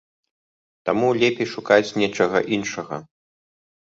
Таму 0.89 1.07
лепей 1.23 1.47
шукаць 1.55 1.95
нечага 2.03 2.39
іншага. 2.57 2.95